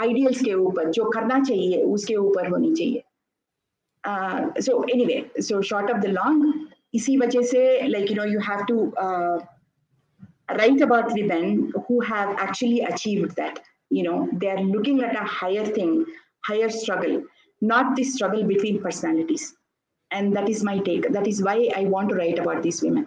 [0.00, 3.02] आइडियल्स के ऊपर, जो करना चाहिए, उसके ऊपर होनी चाहिए।
[4.62, 6.52] So any so short of the long
[6.94, 8.92] इसी वजह से like you know you have to
[10.50, 13.58] write about the ban who have actually achieve that
[13.90, 16.04] you know they are looking at a higher thing
[16.44, 17.22] higher struggle
[17.62, 19.54] not the struggle between personalities
[20.10, 23.06] and that is my take that is why i want to write about these women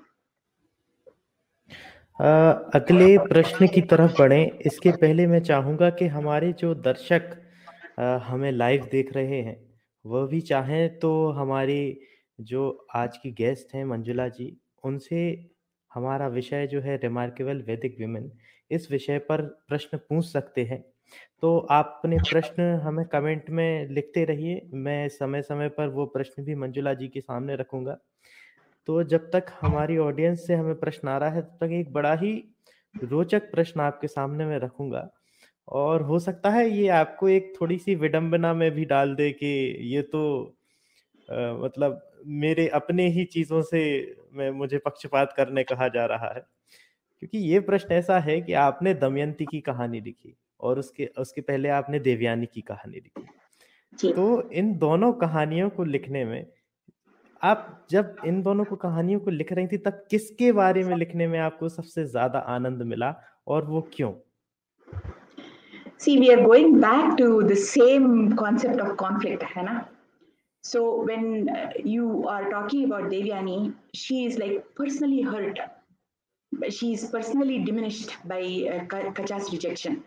[2.20, 7.30] अगले प्रश्न की तरफ़ बढ़े इसके पहले मैं चाहूँगा कि हमारे जो दर्शक
[8.24, 9.56] हमें लाइव देख रहे हैं
[10.06, 11.80] वह भी चाहें तो हमारी
[12.40, 12.66] जो
[12.96, 14.50] आज की गेस्ट हैं मंजुला जी
[14.86, 15.22] उनसे
[15.92, 18.32] हमारा विषय जो है रिमार्केबल वैदिक विमेन
[18.72, 20.84] इस विषय पर प्रश्न पूछ सकते हैं।
[21.42, 26.44] तो आप अपने प्रश्न हमें कमेंट में लिखते रहिए मैं समय समय पर वो प्रश्न
[26.44, 27.98] भी मंजुला जी के सामने रखूँगा।
[28.88, 32.14] तो जब तक हमारी ऑडियंस से हमें प्रश्न आ रहा है तब तक एक बड़ा
[32.16, 32.34] ही
[32.96, 35.10] रोचक प्रश्न आपके सामने में रखूँगा।
[35.68, 39.48] और हो सकता है ये आपको एक थोड़ी सी विडंबना में भी डाल दे कि
[39.94, 40.22] ये तो
[41.30, 43.82] आ, मतलब मेरे अपने ही चीज़ों से
[44.34, 46.42] मैं मुझे पक्षपात करने कहा जा रहा है।
[47.20, 51.70] क्योंकि ये प्रश्न ऐसा है कि आपने दमयंती की कहानी लिखी और उसके उसके पहले
[51.70, 56.46] आपने देवयानी की कहानी लिखी तो इन दोनों कहानियों को लिखने में
[57.44, 61.28] आप जब इन दोनों को कहानियों को लिख रही थी तब किसके बारे में लिखने
[61.28, 63.16] में आपको सबसे ज़्यादा आनंद मिला
[63.48, 64.14] और वो क्यों
[66.02, 69.44] See, we are going back to the same concept of conflict.
[70.64, 75.60] So when uh, you are talking about Devyani, she is like personally hurt.
[76.71, 80.05] She is personally diminished by uh, Kacha's rejection.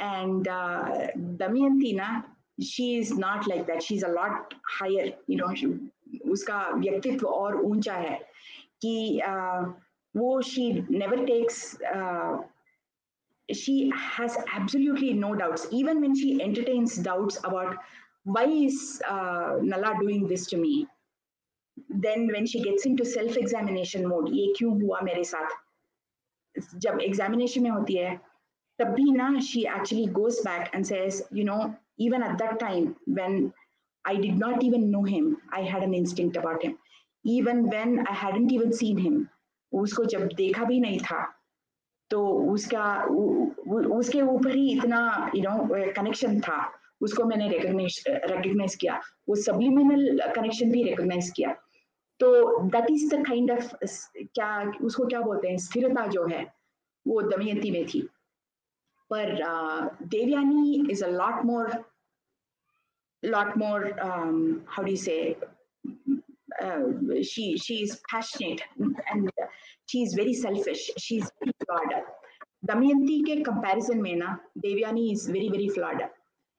[0.00, 2.22] And uh, Damayanti, na,
[2.60, 5.66] she is not like that she's a lot higher you know she,
[6.30, 8.18] उसका व्यक्तित्व और ऊंचा है
[8.82, 9.72] कि uh,
[10.16, 12.38] वो she never takes uh,
[13.52, 17.76] she has absolutely no doubts even when she entertains doubts about
[18.24, 20.86] why is uh, Nala doing this to me
[21.89, 27.63] then when she gets into self examination mode ये क्यों हुआ मेरे साथ जब examination
[27.63, 28.15] में होती है
[28.79, 32.95] तब भी ना she actually goes back and says you know even at that time
[33.07, 33.53] when
[34.05, 36.77] I did not even know him, I had an instinct about him.
[37.25, 39.29] Even when I hadn't even seen him,
[39.73, 41.21] उसको जब देखा भी नहीं था
[42.11, 42.19] तो
[42.53, 42.83] उसका
[43.97, 44.99] उसके ऊपर ही इतना
[45.35, 46.59] यू नो कनेक्शन था
[47.01, 51.55] उसको मैंने रिकॉग्नाइज किया वो सब्लिमिनल कनेक्शन भी रिकॉग्नाइज किया
[52.19, 54.51] तो that is the kind of क्या
[54.85, 56.43] उसको क्या बोलते हैं स्थिरता जो है
[57.07, 58.07] वो दमयंती में थी
[59.11, 61.85] uh, Devyani is a lot more,
[63.23, 63.99] lot more.
[64.01, 65.37] Um, how do you say?
[66.61, 68.61] Uh, she she is passionate
[69.11, 69.29] and
[69.87, 70.89] she is very selfish.
[70.97, 72.03] She's very flawed.
[72.67, 76.09] Damayanti ke comparison में ना Devayani is very very flawed.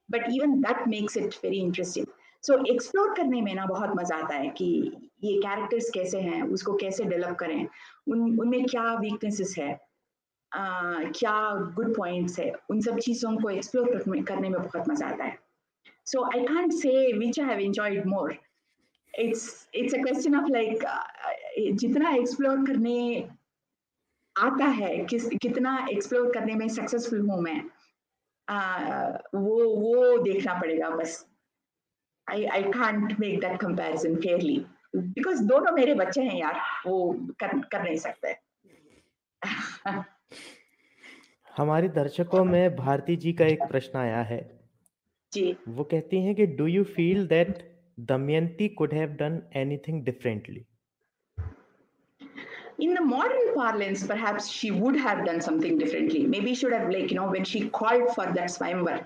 [0.09, 2.05] But even that makes it very interesting.
[2.43, 4.65] So so, explore करने में ना बहुत मज़ा आता है कि
[5.23, 7.67] ये कैरेक्टर्स कैसे हैं उसको कैसे डेवलप करें
[8.07, 9.79] उन उनमें क्या वीकनेसेस है
[10.51, 11.33] क्या
[11.75, 15.37] गुड पॉइंट्स है उन सब चीज़ों को एक्सप्लोर करने में बहुत मज़ा आता है।
[16.05, 18.35] So I can't say which I have enjoyed more
[19.13, 20.83] it's it's a question of like
[21.75, 22.97] जितना एक्सप्लोर करने
[24.35, 27.61] आता है किस कितना एक्सप्लोर करने में सक्सेसफुल हूँ मैं
[28.47, 31.25] uh, वो वो देखना पड़ेगा बस।
[32.31, 34.59] I I can't make that comparison fairly
[34.95, 38.35] because दोनों मेरे बच्चे हैं यार वो कर, कर नहीं सकते
[41.57, 44.39] हमारे दर्शकों में भारती जी का एक प्रश्न आया है
[45.33, 47.63] जी वो कहती हैं कि do you feel that
[48.11, 50.65] Damayanti could have done anything differently
[52.79, 56.89] in the modern parlance perhaps she would have done something differently maybe she should have
[56.89, 58.97] like you know when she called for that swayamvar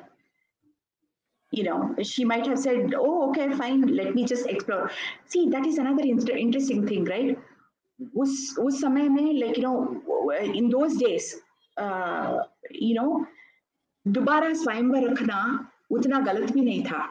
[1.51, 4.89] you know she might have said oh okay fine let me just explore
[5.25, 7.37] see that is another inter- interesting thing right
[8.17, 10.01] उस उस like you know
[10.59, 11.35] in those days
[11.77, 12.37] uh,
[12.71, 13.25] you know
[14.07, 15.39] दोबारा स्वयंवर रखना
[15.91, 17.09] उतना गलत भी नहीं था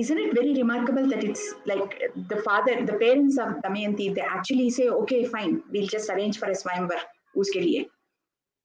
[0.00, 1.94] isn't it very remarkable that it's like
[2.28, 6.46] the father the parents of Damayanti they actually say okay fine we'll just arrange for
[6.46, 6.98] a swayamvar
[7.36, 7.86] उसके लिए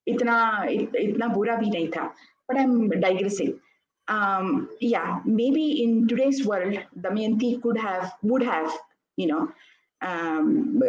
[0.08, 0.36] इतना
[0.70, 2.12] इत, इतना बुरा भी नहीं था
[2.50, 3.54] but I'm digressing
[4.08, 8.72] um, yeah maybe in today's world Damayanti could have would have
[9.18, 9.52] you know
[10.02, 10.82] um,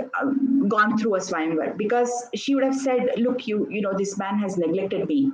[0.68, 4.38] gone through a swayamvar because she would have said, look, you, you know, this man
[4.38, 5.32] has neglected me.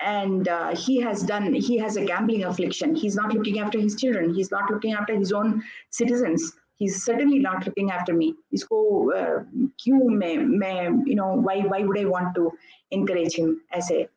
[0.00, 2.94] And uh, he has done, he has a gambling affliction.
[2.94, 4.32] He's not looking after his children.
[4.32, 6.52] He's not looking after his own citizens.
[6.76, 8.34] He's certainly not looking after me.
[8.54, 9.44] Isko, uh,
[9.84, 12.52] you know, why, why would I want to
[12.92, 14.08] encourage him as a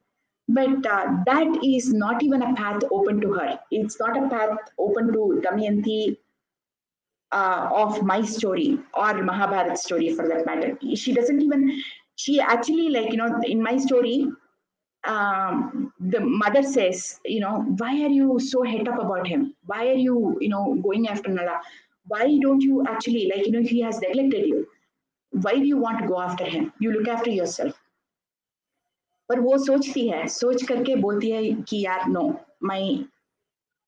[0.47, 3.59] but uh, that is not even a path open to her.
[3.71, 6.17] It's not a path open to Damayanti
[7.31, 10.77] uh, of my story or Mahabharat story for that matter.
[10.95, 11.81] She doesn't even,
[12.15, 14.27] she actually, like, you know, in my story,
[15.05, 19.55] um, the mother says, you know, why are you so het up about him?
[19.65, 21.59] Why are you, you know, going after Nala?
[22.07, 24.67] Why don't you actually, like, you know, he has neglected you.
[25.31, 26.73] Why do you want to go after him?
[26.79, 27.80] You look after yourself.
[29.30, 32.28] पर वो सोचती है सोच करके बोलती है कि यार no
[32.64, 33.04] my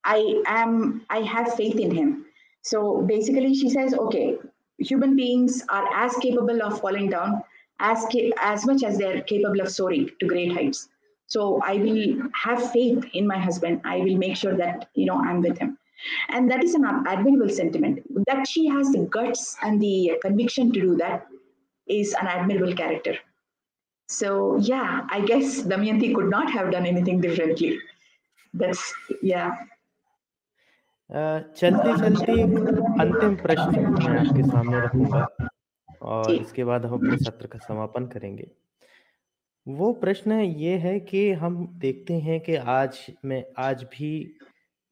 [0.07, 2.15] I am I have faith in him
[2.61, 4.37] so basically, she says, okay,
[4.77, 7.41] human beings are as capable of falling down
[7.79, 8.05] as
[8.41, 10.89] as much as they're capable of soaring to great heights.
[11.27, 13.81] So I will have faith in my husband.
[13.85, 15.77] I will make sure that you know I'm with him,
[16.29, 18.03] and that is an admirable sentiment.
[18.27, 21.27] That she has the guts and the conviction to do that
[21.87, 23.17] is an admirable character.
[24.14, 27.78] So yeah, I guess Damayanti could not have done anything differently.
[28.54, 28.82] That's
[29.22, 29.54] yeah.
[31.10, 32.32] चलते चलते
[33.02, 35.26] अंतिम प्रश्न मैं आपके सामने रखूँगा
[36.02, 38.46] और इसके बाद हम अपने सत्र का समापन करेंगे
[39.66, 44.12] वो प्रश्न ये है कि हम देखते हैं कि आज में आज भी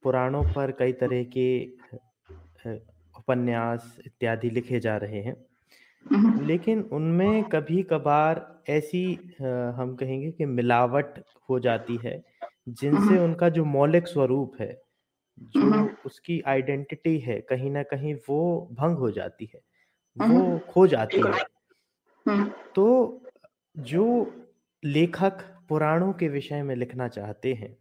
[0.05, 1.49] पुराणों पर कई तरह के
[3.15, 5.37] उपन्यास इत्यादि लिखे जा रहे हैं
[6.43, 9.05] लेकिन उनमें कभी कभार ऐसी
[9.77, 11.19] हम कहेंगे कि मिलावट
[11.51, 12.23] हो जाती है
[12.69, 14.83] जिनसे उनका जो मौलिक स्वरूप है
[15.39, 19.61] जो उसकी आइडेंटिटी है कहीं ना कहीं वो भंग हो जाती है
[20.17, 21.45] वो खो जाती है।
[22.75, 23.23] तो
[23.77, 24.33] जो
[24.85, 27.77] लेखक पुराणों के विषय में लिखना चाहते हैं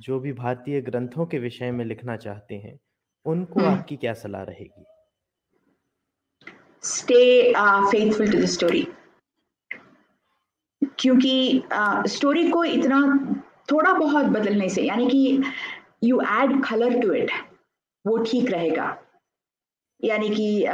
[0.00, 2.78] जो भी भारतीय ग्रंथों के विषय में लिखना चाहते हैं
[3.26, 4.84] उनको आपकी क्या सलाह रहेगी?
[6.84, 8.86] Stay faithful to the story
[10.98, 11.62] क्योंकि
[12.08, 13.00] स्टोरी uh, को इतना
[13.70, 15.42] थोड़ा बहुत बदलने से यानी कि
[16.04, 17.30] you add colour to it
[18.04, 18.96] वो ठीक रहेगा।
[20.00, 20.64] यानी कि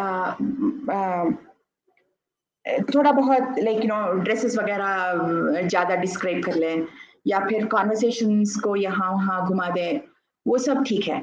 [2.94, 6.86] थोड़ा बहुत लाइक यू नो ड्रेसेस वगैरह ज़्यादा डिस्क्राइब कर लें
[7.26, 10.00] या फिर कॉन्वर्सेशंस को यहाँ वहाँ घुमा दें
[10.46, 11.20] वो सब ठीक है।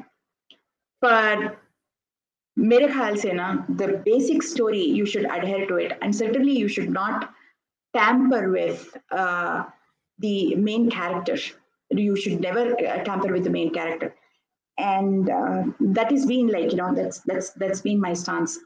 [1.02, 1.46] पर
[2.57, 6.67] मेरे ख्याल से ना the basic story you should adhere to it and certainly you
[6.77, 7.25] should not
[7.93, 9.63] tamper with uh,
[10.19, 11.37] the main character
[11.91, 14.13] you should never uh, tamper with the main character
[14.77, 18.59] and uh, that has been like you know that's that's that's been my stance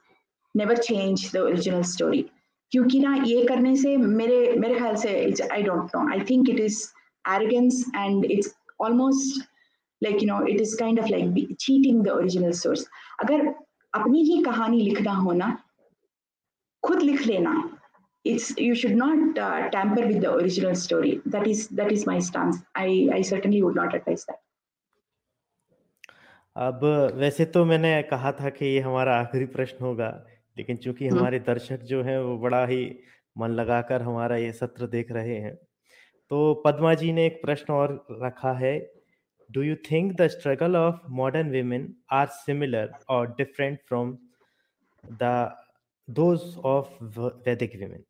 [0.56, 2.24] never change the original story
[2.72, 6.50] क्योंकि ना ये करने से मेरे मेरे ख्याल से it's I don't know I think
[6.50, 6.78] it is
[7.26, 9.44] arrogance and it's almost
[10.02, 12.88] like you know it is kind of like cheating the original source
[13.24, 13.46] अगर
[13.95, 15.57] अपनी ही कहानी लिखना होना
[16.83, 17.55] खुद लिख लेना।
[18.25, 21.21] It's you should not uh, tamper with the original story.
[21.27, 22.59] That is that is my stance.
[22.77, 24.41] I i certainly would not advise that.
[26.57, 26.81] अब
[27.15, 30.09] वैसे तो मैंने कहा था कि ये हमारा आखिरी प्रश्न होगा
[30.57, 32.81] लेकिन चूँकि हम्म। हमारे दर्शक जो हैं वो बड़ा ही
[33.39, 35.55] मन लगाकर हमारा ये सत्र देख रहे हैं
[36.31, 38.75] तो पद्मा जी ने एक प्रश्न और रखा है
[39.51, 44.19] do you think the struggle of modern women are similar or different from
[45.19, 45.55] the
[46.09, 48.05] those of Vedic women?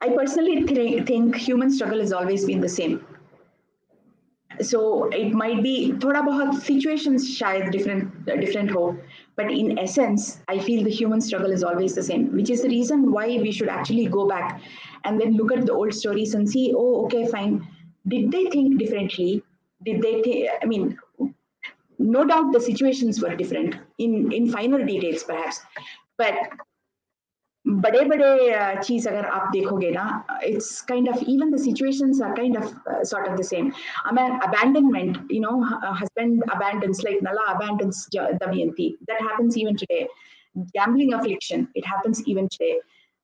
[0.00, 3.04] I personally th- think human struggle has always been the same.
[4.60, 8.82] So it might be thoda bahut situations shayad different different ho,
[9.34, 12.68] but in essence, I feel the human struggle is always the same, which is the
[12.68, 14.60] reason why we should actually go back
[15.04, 17.66] and then look at the old stories and see, oh, okay, fine.
[18.08, 19.42] Did they think differently?
[19.81, 20.21] Did they?
[20.21, 20.97] Th- I mean,
[21.99, 25.61] no doubt the situations were different in in finer details, perhaps,
[26.21, 26.57] but
[27.65, 30.05] बड़े बड़े चीज अगर आप देखोगे ना
[30.43, 33.71] it's kind of even the situations are kind of sort of the same
[34.09, 35.53] I mean abandonment you know
[35.99, 40.01] husband abandons like Nala abandons Damayanti that happens even today
[40.77, 42.73] gambling affliction it happens even today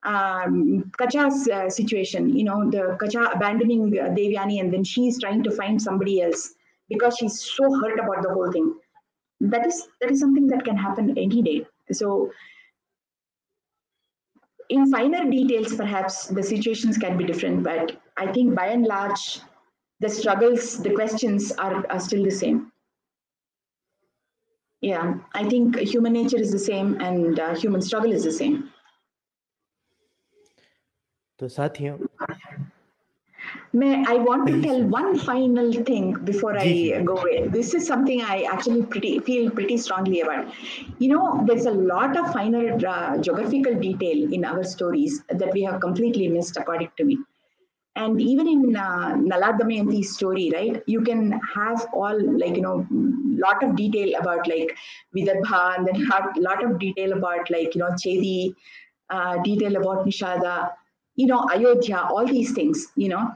[0.04, 5.42] um, Kacha's uh, situation, you know, the Kacha abandoning uh, Devyani and then she's trying
[5.42, 6.54] to find somebody else
[6.88, 8.74] because she's so hurt about the whole thing.
[9.40, 11.66] That is that is something that can happen any day.
[11.90, 12.30] So
[14.68, 19.40] in finer details, perhaps the situations can be different, but I think by and large,
[20.00, 22.72] the struggles, the questions are, are still the same.
[24.80, 28.71] Yeah, I think human nature is the same and uh, human struggle is the same.
[31.41, 31.97] तो साथियों
[33.73, 37.47] May I want to tell one final thing before I go away.
[37.47, 40.53] This is something I actually pretty feel pretty strongly about.
[40.99, 45.63] You know, there's a lot of finer uh, geographical detail in our stories that we
[45.63, 47.19] have completely missed, according to me.
[47.95, 52.87] And even in uh, Nala Damayanti's story, right, you can have all like you know,
[52.91, 54.75] lot of detail about like
[55.15, 58.53] Vidarbha, and then have lot of detail about like you know Chedi,
[59.09, 60.71] uh, detail about Nishada,
[61.16, 63.30] you know, Ayodhya, all these things, you know.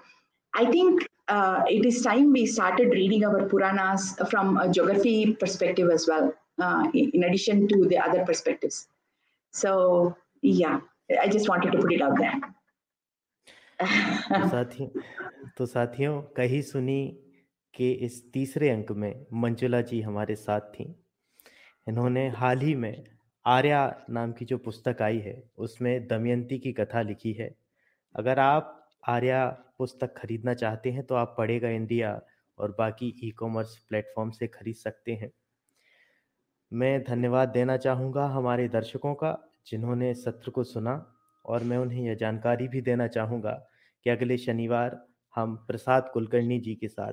[0.55, 5.91] I think uh, it is time we started reading our Puranas from a geography perspective
[5.91, 8.87] as well, uh, in addition to the other perspectives.
[9.53, 10.81] So, yeah,
[11.21, 12.41] I just wanted to put it out there.
[13.79, 14.87] तो साथी
[15.57, 17.01] तो साथियों कही सुनी
[17.75, 20.85] के इस तीसरे अंक में मंजुला जी हमारे साथ थी
[21.89, 23.05] इन्होंने हाल ही में
[23.47, 27.55] आर्या नाम की जो पुस्तक आई है उसमें दमयंती की कथा लिखी है
[28.17, 28.73] अगर आप
[29.09, 29.47] आर्या
[29.79, 32.21] पुस्तक खरीदना चाहते हैं तो आप पढ़ेगा इंडिया
[32.59, 35.31] और बाकी ई कॉमर्स प्लेटफॉर्म से खरीद सकते हैं।
[36.73, 39.33] मैं धन्यवाद देना चाहूँगा हमारे दर्शकों का,
[39.67, 40.95] जिन्होंने सत्र को सुना
[41.45, 43.53] और मैं उन्हें यह जानकारी भी देना चाहूँगा
[44.07, 44.99] कि अगले शनिवार
[45.35, 47.13] हम प्रसाद कुलकर्णी जी के साथ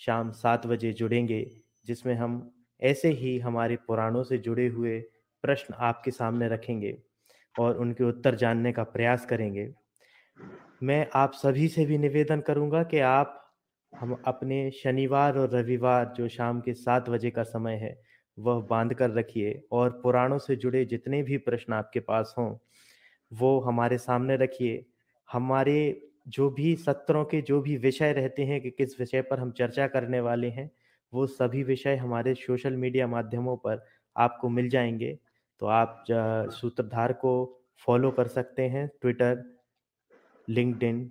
[0.00, 1.44] शाम सात बजे जुड़ेंगे,
[1.86, 2.40] जिसमें हम
[2.82, 4.98] ऐसे ही हमारे पुराणों से जुड़े हुए
[5.44, 6.96] प्रश्न आपके सामने रखेंगे
[7.54, 9.72] और उनके उत्तर जानने का प्रयास करेंगे।
[10.82, 13.56] मैं आप सभी से भी निवेदन करूँगा कि आप,
[13.92, 18.02] हम अपने शनिवार और रविवार जो शाम के सात बजे का समय है,
[18.38, 22.56] वह बाँध कर रखिए और पुराणों से जुड़े जितने भी प्रश्न आपके पास हों,
[23.32, 24.84] वो हमारे सामने रखिए।
[25.32, 29.50] हमारे जो भी सत्रों के जो भी विषय रहते हैं कि किस विषय पर हम
[29.50, 30.70] चर्चा करने वाले हैं,
[31.12, 33.84] वो सभी विषय हमारे सोशल मीडिया माध्यमों पर
[34.16, 35.18] आपको मिल जाएँगे।
[35.60, 36.04] तो आप
[36.52, 39.57] सूत्रधार को फॉलो कर सकते हैं, ट्विटर
[40.48, 41.10] लिंकडिन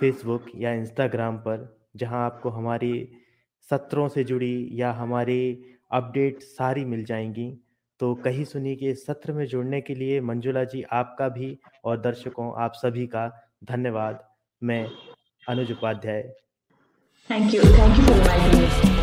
[0.00, 3.08] फेसबुक या इंस्टाग्राम पर, जहाँ आपको हमारी
[3.70, 7.58] सत्रों से जुड़ी या हमारी अपडेट सारी मिल जाएँगी।
[8.00, 12.52] तो कहीं सुनी के सत्र में जुड़ने के लिए मंजुला जी आपका भी और दर्शकों
[12.62, 13.28] आप सभी का
[13.64, 14.28] धन्यवाद।
[14.62, 14.90] मैं
[15.48, 16.22] Anuj Upadhyay.
[17.30, 18.95] Thank you thank you for